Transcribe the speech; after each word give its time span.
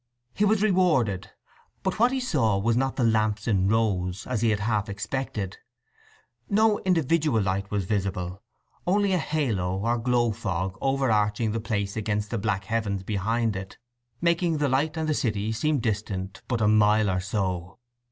He 0.33 0.45
was 0.45 0.63
rewarded; 0.63 1.29
but 1.83 1.99
what 1.99 2.11
he 2.11 2.19
saw 2.19 2.57
was 2.57 2.75
not 2.75 2.95
the 2.95 3.03
lamps 3.03 3.47
in 3.47 3.67
rows, 3.67 4.25
as 4.25 4.41
he 4.41 4.49
had 4.49 4.61
half 4.61 4.89
expected. 4.89 5.57
No 6.49 6.79
individual 6.79 7.39
light 7.39 7.69
was 7.69 7.85
visible, 7.85 8.41
only 8.87 9.13
a 9.13 9.19
halo 9.19 9.77
or 9.81 9.99
glow 9.99 10.31
fog 10.31 10.75
over 10.81 11.11
arching 11.11 11.51
the 11.51 11.59
place 11.61 11.95
against 11.95 12.31
the 12.31 12.39
black 12.39 12.63
heavens 12.63 13.03
behind 13.03 13.55
it, 13.55 13.77
making 14.21 14.57
the 14.57 14.69
light 14.69 14.97
and 14.97 15.07
the 15.07 15.13
city 15.13 15.51
seem 15.51 15.77
distant 15.77 16.41
but 16.47 16.61
a 16.61 16.67
mile 16.67 17.07
or 17.07 17.19
so. 17.19 17.77